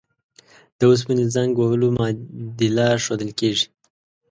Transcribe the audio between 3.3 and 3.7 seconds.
کیږي.